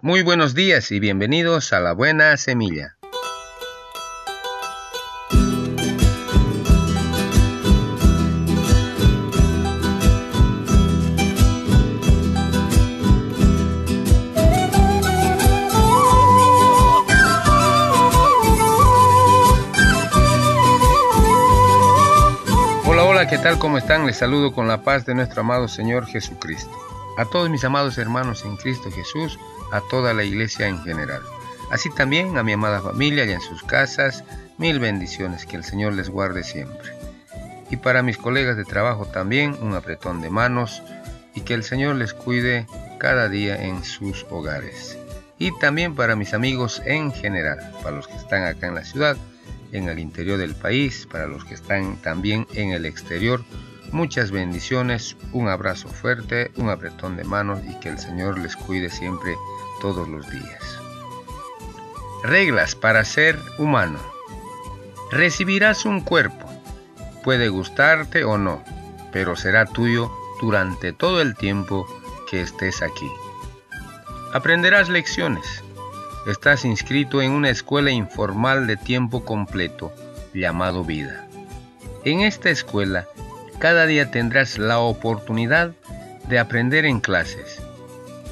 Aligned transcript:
Muy 0.00 0.22
buenos 0.22 0.54
días 0.54 0.92
y 0.92 1.00
bienvenidos 1.00 1.72
a 1.72 1.80
La 1.80 1.92
Buena 1.92 2.36
Semilla. 2.36 2.96
Hola, 22.86 23.02
hola, 23.02 23.26
¿qué 23.26 23.38
tal? 23.38 23.58
¿Cómo 23.58 23.78
están? 23.78 24.06
Les 24.06 24.16
saludo 24.16 24.52
con 24.52 24.68
la 24.68 24.82
paz 24.84 25.04
de 25.06 25.16
nuestro 25.16 25.40
amado 25.40 25.66
Señor 25.66 26.06
Jesucristo. 26.06 26.70
A 27.16 27.24
todos 27.24 27.50
mis 27.50 27.64
amados 27.64 27.98
hermanos 27.98 28.44
en 28.44 28.56
Cristo 28.56 28.92
Jesús, 28.92 29.40
a 29.72 29.80
toda 29.80 30.14
la 30.14 30.24
iglesia 30.24 30.68
en 30.68 30.82
general. 30.82 31.22
Así 31.70 31.90
también 31.90 32.38
a 32.38 32.42
mi 32.42 32.52
amada 32.52 32.80
familia 32.80 33.24
y 33.24 33.32
en 33.32 33.40
sus 33.40 33.62
casas, 33.62 34.24
mil 34.56 34.78
bendiciones, 34.78 35.44
que 35.44 35.56
el 35.56 35.64
Señor 35.64 35.92
les 35.92 36.08
guarde 36.08 36.42
siempre. 36.42 36.92
Y 37.70 37.76
para 37.76 38.02
mis 38.02 38.16
colegas 38.16 38.56
de 38.56 38.64
trabajo 38.64 39.06
también 39.06 39.56
un 39.60 39.74
apretón 39.74 40.22
de 40.22 40.30
manos 40.30 40.82
y 41.34 41.42
que 41.42 41.54
el 41.54 41.62
Señor 41.62 41.96
les 41.96 42.14
cuide 42.14 42.66
cada 42.98 43.28
día 43.28 43.62
en 43.62 43.84
sus 43.84 44.26
hogares. 44.30 44.98
Y 45.38 45.56
también 45.58 45.94
para 45.94 46.16
mis 46.16 46.34
amigos 46.34 46.82
en 46.84 47.12
general, 47.12 47.58
para 47.82 47.96
los 47.96 48.08
que 48.08 48.16
están 48.16 48.44
acá 48.44 48.66
en 48.66 48.74
la 48.74 48.84
ciudad, 48.84 49.16
en 49.72 49.88
el 49.88 49.98
interior 49.98 50.38
del 50.38 50.54
país, 50.54 51.06
para 51.10 51.26
los 51.26 51.44
que 51.44 51.54
están 51.54 51.96
también 51.96 52.46
en 52.54 52.70
el 52.70 52.86
exterior, 52.86 53.44
muchas 53.92 54.30
bendiciones, 54.30 55.16
un 55.32 55.48
abrazo 55.48 55.88
fuerte, 55.88 56.50
un 56.56 56.70
apretón 56.70 57.16
de 57.16 57.24
manos 57.24 57.60
y 57.68 57.74
que 57.80 57.88
el 57.88 57.98
Señor 57.98 58.38
les 58.38 58.56
cuide 58.56 58.90
siempre 58.90 59.36
todos 59.80 60.08
los 60.08 60.28
días. 60.30 60.78
Reglas 62.22 62.74
para 62.74 63.04
ser 63.04 63.38
humano. 63.58 63.98
Recibirás 65.10 65.84
un 65.84 66.00
cuerpo. 66.00 66.48
Puede 67.22 67.48
gustarte 67.48 68.24
o 68.24 68.38
no, 68.38 68.62
pero 69.12 69.36
será 69.36 69.64
tuyo 69.66 70.10
durante 70.40 70.92
todo 70.92 71.20
el 71.20 71.36
tiempo 71.36 71.86
que 72.28 72.40
estés 72.40 72.82
aquí. 72.82 73.10
Aprenderás 74.32 74.88
lecciones. 74.88 75.62
Estás 76.26 76.64
inscrito 76.64 77.22
en 77.22 77.30
una 77.30 77.50
escuela 77.50 77.90
informal 77.90 78.66
de 78.66 78.76
tiempo 78.76 79.24
completo 79.24 79.92
llamado 80.34 80.84
vida. 80.84 81.26
En 82.04 82.20
esta 82.20 82.50
escuela, 82.50 83.06
cada 83.58 83.86
día 83.86 84.10
tendrás 84.10 84.58
la 84.58 84.78
oportunidad 84.78 85.72
de 86.28 86.38
aprender 86.38 86.84
en 86.84 87.00
clases 87.00 87.60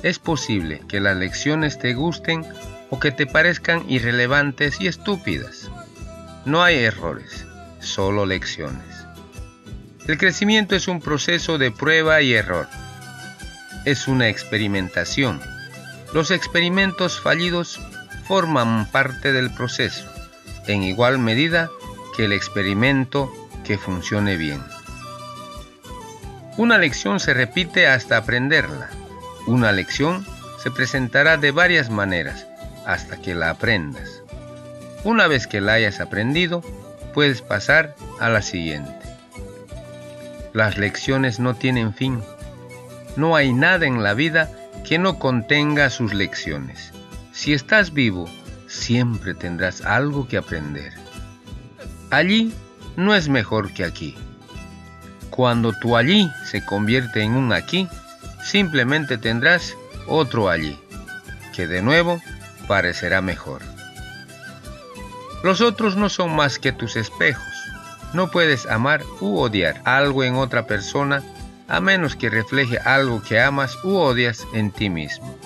es 0.07 0.21
posible 0.21 0.83
que 0.89 1.01
las 1.01 1.17
lecciones 1.17 1.79
te 1.79 1.95
gusten 1.95 2.47
o 2.91 3.01
que 3.01 3.11
te 3.11 3.27
parezcan 3.27 3.85
irrelevantes 3.89 4.81
y 4.81 4.87
estúpidas. 4.87 5.69
No 6.45 6.63
hay 6.63 6.77
errores, 6.77 7.45
solo 7.81 8.25
lecciones. 8.25 8.87
El 10.07 10.19
crecimiento 10.19 10.77
es 10.77 10.87
un 10.87 11.01
proceso 11.01 11.59
de 11.59 11.73
prueba 11.73 12.23
y 12.23 12.35
error. 12.35 12.69
Es 13.85 14.07
una 14.07 14.29
experimentación. 14.29 15.41
Los 16.15 16.31
experimentos 16.31 17.21
fallidos 17.21 17.81
forman 18.29 18.89
parte 18.93 19.33
del 19.33 19.53
proceso, 19.53 20.05
en 20.69 20.85
igual 20.85 21.19
medida 21.19 21.69
que 22.17 22.27
el 22.27 22.33
experimento 22.33 23.33
que 23.65 23.77
funcione 23.77 24.37
bien. 24.37 24.63
Una 26.57 26.79
lección 26.79 27.21
se 27.21 27.35
repite 27.35 27.87
hasta 27.87 28.17
aprenderla. 28.17 28.89
Una 29.47 29.73
lección 29.73 30.27
se 30.63 30.71
presentará 30.71 31.37
de 31.37 31.51
varias 31.51 31.91
maneras 31.91 32.47
hasta 32.87 33.19
que 33.21 33.35
la 33.35 33.51
aprendas. 33.51 34.23
Una 35.05 35.27
vez 35.27 35.47
que 35.47 35.61
la 35.61 35.75
hayas 35.75 36.01
aprendido, 36.01 36.63
puedes 37.13 37.43
pasar 37.43 37.95
a 38.21 38.31
la 38.31 38.41
siguiente. 38.41 38.91
Las 40.55 40.79
lecciones 40.79 41.39
no 41.39 41.55
tienen 41.55 41.93
fin. 41.93 42.23
No 43.17 43.37
hay 43.37 43.53
nada 43.53 43.87
en 43.87 44.03
la 44.03 44.15
vida 44.15 44.51
que 44.89 44.99
no 44.99 45.19
contenga 45.19 45.91
sus 45.91 46.15
lecciones. 46.15 46.93
Si 47.33 47.53
estás 47.53 47.93
vivo, 47.93 48.31
siempre 48.67 49.35
tendrás 49.35 49.83
algo 49.83 50.27
que 50.27 50.39
aprender. 50.39 50.95
Allí 52.11 52.55
no 52.97 53.15
es 53.15 53.29
mejor 53.29 53.75
que 53.75 53.85
aquí. 53.85 54.17
Cuando 55.31 55.73
tu 55.73 55.97
allí 55.97 56.31
se 56.45 56.65
convierte 56.65 57.23
en 57.23 57.33
un 57.33 57.53
aquí, 57.53 57.89
simplemente 58.43 59.19
tendrás 59.19 59.75
otro 60.07 60.49
allí, 60.49 60.79
que 61.55 61.67
de 61.67 61.83
nuevo 61.83 62.21
parecerá 62.67 63.21
mejor. 63.21 63.63
Los 65.43 65.61
otros 65.61 65.97
no 65.97 66.09
son 66.09 66.35
más 66.35 66.59
que 66.59 66.73
tus 66.73 66.97
espejos. 66.97 67.45
No 68.13 68.31
puedes 68.31 68.67
amar 68.67 69.03
u 69.21 69.39
odiar 69.39 69.81
algo 69.85 70.25
en 70.25 70.37
otra 70.37 70.67
persona 70.67 71.23
a 71.69 71.81
menos 71.81 72.17
que 72.17 72.31
refleje 72.31 72.79
algo 72.79 73.23
que 73.23 73.41
amas 73.41 73.77
u 73.85 73.97
odias 73.97 74.47
en 74.55 74.71
ti 74.71 74.89
mismo. 74.89 75.37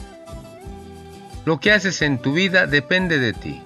Lo 1.44 1.58
que 1.58 1.72
haces 1.72 2.02
en 2.02 2.18
tu 2.18 2.34
vida 2.34 2.66
depende 2.66 3.18
de 3.18 3.32
ti. 3.32 3.62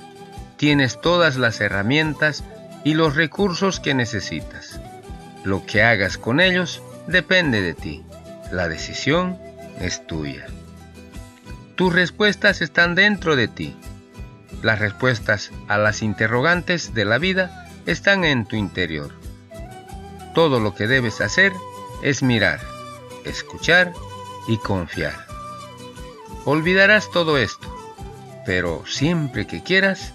Tienes 0.57 1.01
todas 1.01 1.37
las 1.37 1.61
herramientas 1.61 2.45
y 2.85 2.95
los 2.95 3.17
recursos 3.17 3.81
que 3.81 3.95
necesitas. 3.95 4.81
Lo 5.44 5.66
que 5.66 5.82
hagas 5.82 6.16
con 6.16 6.41
ellos 6.41 6.82
depende 7.06 7.60
de 7.60 7.75
ti. 7.75 8.03
La 8.50 8.69
decisión 8.69 9.38
es 9.78 10.06
tuya. 10.06 10.47
Tus 11.77 11.93
respuestas 11.93 12.62
están 12.62 12.94
dentro 12.94 13.37
de 13.37 13.49
ti. 13.49 13.77
Las 14.62 14.78
respuestas 14.78 15.50
a 15.69 15.77
las 15.77 16.03
interrogantes 16.03 16.94
de 16.94 17.04
la 17.04 17.19
vida 17.19 17.69
están 17.84 18.25
en 18.25 18.47
tu 18.47 18.56
interior. 18.56 19.12
Todo 20.34 20.60
lo 20.60 20.75
que 20.75 20.87
debes 20.87 21.21
hacer 21.21 21.53
es 22.03 22.22
mirar, 22.22 22.60
escuchar 23.25 23.93
y 24.49 24.56
confiar. 24.56 25.27
Olvidarás 26.47 27.10
todo 27.10 27.37
esto, 27.37 27.69
pero 28.47 28.84
siempre 28.87 29.47
que 29.47 29.62
quieras, 29.62 30.15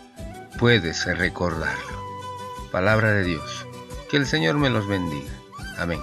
puedes 0.58 1.06
recordarlo. 1.06 2.00
Palabra 2.72 3.14
de 3.14 3.24
Dios. 3.24 3.69
Que 4.10 4.18
el 4.18 4.26
Señor 4.26 4.58
me 4.58 4.72
los 4.72 4.88
bendiga. 4.88 5.30
Amén. 5.78 6.00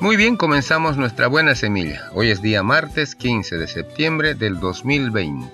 Muy 0.00 0.16
bien, 0.16 0.36
comenzamos 0.36 0.96
nuestra 0.96 1.26
buena 1.26 1.54
semilla. 1.54 2.08
Hoy 2.14 2.30
es 2.30 2.40
día 2.40 2.62
martes 2.62 3.14
15 3.14 3.58
de 3.58 3.66
septiembre 3.66 4.34
del 4.34 4.58
2020. 4.58 5.46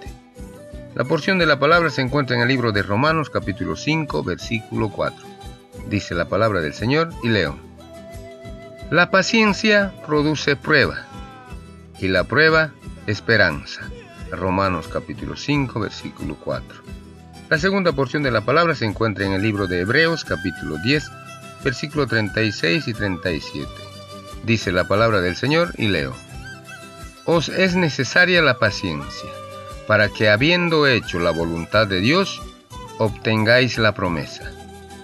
La 0.94 1.04
porción 1.04 1.38
de 1.38 1.46
la 1.46 1.58
palabra 1.58 1.90
se 1.90 2.00
encuentra 2.00 2.36
en 2.36 2.42
el 2.42 2.48
libro 2.48 2.70
de 2.70 2.82
Romanos 2.82 3.28
capítulo 3.28 3.74
5 3.74 4.22
versículo 4.22 4.88
4. 4.90 5.26
Dice 5.90 6.14
la 6.14 6.28
palabra 6.28 6.60
del 6.60 6.74
Señor 6.74 7.10
y 7.24 7.28
leo. 7.28 7.58
La 8.90 9.10
paciencia 9.10 9.92
produce 10.06 10.54
prueba 10.54 11.06
y 11.98 12.06
la 12.06 12.22
prueba 12.24 12.70
esperanza. 13.08 13.82
Romanos 14.30 14.86
capítulo 14.86 15.36
5 15.36 15.80
versículo 15.80 16.36
4. 16.36 16.97
La 17.48 17.58
segunda 17.58 17.92
porción 17.92 18.22
de 18.22 18.30
la 18.30 18.42
palabra 18.42 18.74
se 18.74 18.84
encuentra 18.84 19.24
en 19.24 19.32
el 19.32 19.42
libro 19.42 19.66
de 19.66 19.80
Hebreos 19.80 20.24
capítulo 20.24 20.76
10 20.78 21.10
versículo 21.64 22.06
36 22.06 22.88
y 22.88 22.94
37 22.94 23.88
dice 24.44 24.72
la 24.72 24.84
palabra 24.84 25.20
del 25.20 25.36
Señor 25.36 25.74
y 25.76 25.88
leo. 25.88 26.14
Os 27.24 27.48
es 27.48 27.76
necesaria 27.76 28.42
la 28.42 28.58
paciencia, 28.58 29.28
para 29.86 30.08
que 30.08 30.30
habiendo 30.30 30.86
hecho 30.86 31.18
la 31.18 31.30
voluntad 31.30 31.86
de 31.86 32.00
Dios, 32.00 32.40
obtengáis 32.98 33.78
la 33.78 33.92
promesa. 33.92 34.50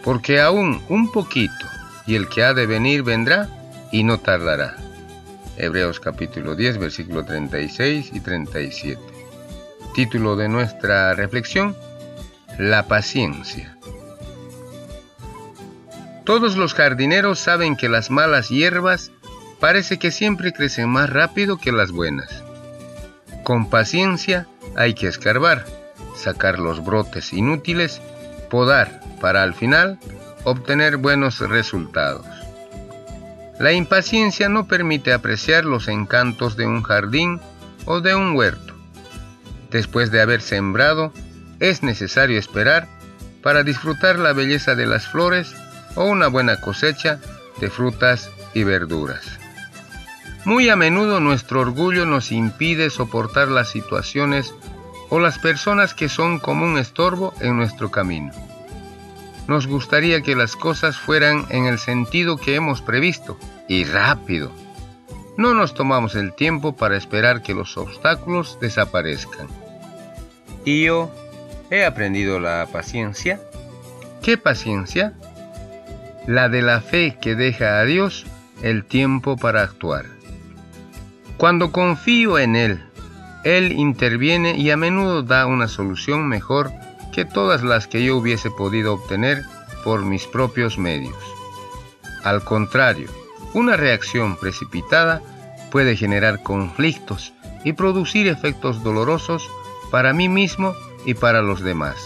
Porque 0.02 0.40
aún 0.40 0.82
un 0.88 1.12
poquito, 1.12 1.66
y 2.06 2.14
el 2.14 2.28
que 2.28 2.42
ha 2.42 2.54
de 2.54 2.66
venir 2.66 3.02
vendrá, 3.02 3.48
y 3.92 4.04
no 4.04 4.18
tardará. 4.18 4.76
Hebreos 5.56 6.00
capítulo 6.00 6.56
10, 6.56 6.78
versículo 6.78 7.24
36 7.24 8.10
y 8.12 8.20
37. 8.20 9.00
Título 9.94 10.36
de 10.36 10.48
nuestra 10.48 11.14
reflexión, 11.14 11.76
La 12.58 12.86
paciencia. 12.86 13.76
Todos 16.24 16.56
los 16.56 16.72
jardineros 16.72 17.40
saben 17.40 17.76
que 17.76 17.88
las 17.88 18.12
malas 18.12 18.48
hierbas 18.48 19.10
parece 19.58 19.98
que 19.98 20.12
siempre 20.12 20.52
crecen 20.52 20.88
más 20.88 21.10
rápido 21.10 21.58
que 21.58 21.72
las 21.72 21.90
buenas. 21.90 22.44
Con 23.42 23.68
paciencia 23.70 24.46
hay 24.76 24.94
que 24.94 25.08
escarbar, 25.08 25.64
sacar 26.14 26.60
los 26.60 26.84
brotes 26.84 27.32
inútiles, 27.32 28.00
podar 28.50 29.00
para 29.20 29.42
al 29.42 29.54
final 29.54 29.98
obtener 30.44 30.96
buenos 30.96 31.40
resultados. 31.40 32.26
La 33.58 33.72
impaciencia 33.72 34.48
no 34.48 34.68
permite 34.68 35.12
apreciar 35.12 35.64
los 35.64 35.88
encantos 35.88 36.56
de 36.56 36.66
un 36.66 36.82
jardín 36.82 37.40
o 37.84 38.00
de 38.00 38.14
un 38.14 38.36
huerto. 38.36 38.74
Después 39.70 40.12
de 40.12 40.20
haber 40.20 40.40
sembrado, 40.40 41.12
es 41.60 41.82
necesario 41.82 42.38
esperar 42.38 42.88
para 43.42 43.62
disfrutar 43.62 44.18
la 44.18 44.32
belleza 44.32 44.74
de 44.74 44.86
las 44.86 45.06
flores 45.06 45.54
o 45.94 46.04
una 46.04 46.28
buena 46.28 46.60
cosecha 46.60 47.20
de 47.60 47.70
frutas 47.70 48.30
y 48.54 48.64
verduras. 48.64 49.38
Muy 50.44 50.68
a 50.68 50.76
menudo 50.76 51.20
nuestro 51.20 51.60
orgullo 51.60 52.04
nos 52.04 52.32
impide 52.32 52.90
soportar 52.90 53.48
las 53.48 53.70
situaciones 53.70 54.54
o 55.08 55.18
las 55.18 55.38
personas 55.38 55.94
que 55.94 56.08
son 56.08 56.38
como 56.38 56.64
un 56.64 56.78
estorbo 56.78 57.34
en 57.40 57.56
nuestro 57.56 57.90
camino. 57.90 58.32
Nos 59.46 59.66
gustaría 59.66 60.22
que 60.22 60.36
las 60.36 60.56
cosas 60.56 60.96
fueran 60.96 61.46
en 61.50 61.66
el 61.66 61.78
sentido 61.78 62.36
que 62.36 62.54
hemos 62.54 62.80
previsto 62.80 63.38
y 63.68 63.84
rápido. 63.84 64.50
No 65.36 65.52
nos 65.52 65.74
tomamos 65.74 66.14
el 66.14 66.32
tiempo 66.34 66.76
para 66.76 66.96
esperar 66.96 67.42
que 67.42 67.54
los 67.54 67.76
obstáculos 67.76 68.58
desaparezcan. 68.60 69.48
Yo 70.64 71.10
he 71.74 71.84
aprendido 71.84 72.38
la 72.38 72.68
paciencia. 72.70 73.40
¿Qué 74.22 74.38
paciencia? 74.38 75.12
La 76.26 76.48
de 76.48 76.62
la 76.62 76.80
fe 76.80 77.18
que 77.20 77.34
deja 77.34 77.80
a 77.80 77.84
Dios 77.84 78.26
el 78.62 78.84
tiempo 78.84 79.36
para 79.36 79.62
actuar. 79.62 80.06
Cuando 81.36 81.72
confío 81.72 82.38
en 82.38 82.54
Él, 82.54 82.84
Él 83.42 83.72
interviene 83.72 84.56
y 84.56 84.70
a 84.70 84.76
menudo 84.76 85.22
da 85.22 85.46
una 85.46 85.66
solución 85.66 86.28
mejor 86.28 86.70
que 87.12 87.24
todas 87.24 87.62
las 87.62 87.88
que 87.88 88.04
yo 88.04 88.16
hubiese 88.16 88.50
podido 88.50 88.94
obtener 88.94 89.42
por 89.82 90.04
mis 90.04 90.26
propios 90.26 90.78
medios. 90.78 91.16
Al 92.22 92.44
contrario, 92.44 93.08
una 93.52 93.76
reacción 93.76 94.36
precipitada 94.36 95.20
puede 95.70 95.96
generar 95.96 96.42
conflictos 96.42 97.32
y 97.64 97.72
producir 97.72 98.28
efectos 98.28 98.82
dolorosos 98.82 99.50
para 99.90 100.12
mí 100.12 100.28
mismo 100.28 100.74
y 101.04 101.14
para 101.14 101.42
los 101.42 101.60
demás. 101.60 101.96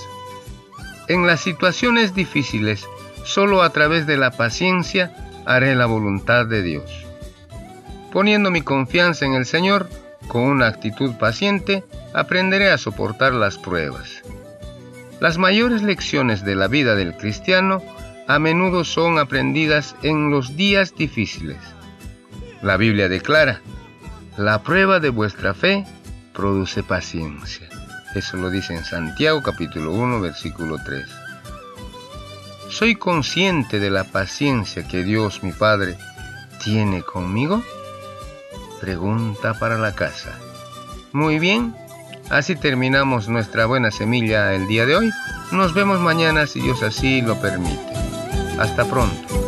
En 1.09 1.27
las 1.27 1.41
situaciones 1.41 2.15
difíciles, 2.15 2.87
solo 3.25 3.63
a 3.63 3.71
través 3.71 4.07
de 4.07 4.17
la 4.17 4.31
paciencia 4.31 5.15
haré 5.47 5.75
la 5.75 5.87
voluntad 5.87 6.47
de 6.47 6.63
Dios. 6.63 6.91
Poniendo 8.13 8.51
mi 8.51 8.63
confianza 8.63 9.25
en 9.27 9.35
el 9.35 9.47
Señor, 9.47 9.89
con 10.29 10.43
una 10.43 10.67
actitud 10.67 11.15
paciente, 11.15 11.85
aprenderé 12.13 12.71
a 12.71 12.79
soportar 12.79 13.33
las 13.33 13.59
pruebas. 13.59 14.23
Las 15.21 15.39
mayores 15.39 15.83
lecciones 15.83 16.45
de 16.45 16.55
la 16.55 16.69
vida 16.69 16.95
del 16.95 17.17
cristiano 17.17 17.83
a 18.29 18.39
menudo 18.39 18.85
son 18.85 19.19
aprendidas 19.19 19.97
en 20.03 20.31
los 20.31 20.57
días 20.57 20.95
difíciles. 20.95 21.57
La 22.63 22.77
Biblia 22.77 23.09
declara, 23.09 23.63
la 24.37 24.63
prueba 24.63 25.01
de 25.01 25.09
vuestra 25.09 25.55
fe 25.55 25.85
produce 26.35 26.83
paciencia. 26.83 27.69
Eso 28.15 28.37
lo 28.37 28.51
dice 28.51 28.75
en 28.75 28.85
Santiago 28.85 29.43
capítulo 29.43 29.93
1 29.93 30.21
versículo 30.21 30.79
3. 30.83 31.07
¿Soy 32.71 32.97
consciente 32.97 33.81
de 33.81 33.91
la 33.91 34.05
paciencia 34.05 34.87
que 34.87 35.05
Dios 35.05 35.43
mi 35.43 35.53
Padre 35.53 35.97
tiene 36.63 37.03
conmigo? 37.03 37.63
Pregunta 38.81 39.55
para 39.55 39.79
la 39.79 39.95
casa. 39.95 40.39
Muy 41.13 41.39
bien, 41.39 41.75
así 42.31 42.57
terminamos 42.57 43.29
nuestra 43.29 43.67
buena 43.67 43.91
semilla 43.91 44.55
el 44.55 44.67
día 44.69 44.87
de 44.87 44.97
hoy. 44.97 45.11
Nos 45.53 45.75
vemos 45.75 46.01
mañana 46.01 46.47
si 46.47 46.61
Dios 46.61 46.83
así 46.83 47.23
lo 47.23 47.41
permite. 47.41 47.93
Hasta 48.59 48.85
pronto. 48.85 49.48